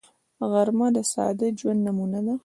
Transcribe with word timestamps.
غرمه 0.51 0.87
د 0.95 0.97
ساده 1.13 1.47
ژوند 1.59 1.81
نمونه 1.87 2.19
ده 2.25 2.35